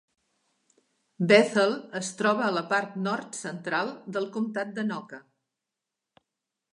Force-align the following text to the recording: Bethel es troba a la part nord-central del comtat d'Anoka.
Bethel 1.31 1.75
es 1.99 2.09
troba 2.21 2.43
a 2.47 2.55
la 2.55 2.63
part 2.71 2.95
nord-central 3.07 3.91
del 4.17 4.27
comtat 4.39 4.73
d'Anoka. 4.79 5.21